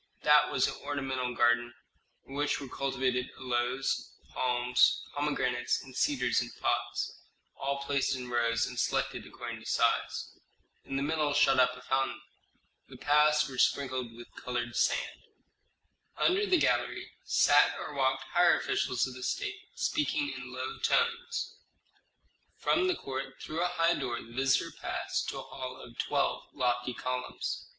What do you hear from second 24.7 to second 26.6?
passed to a hall of twelve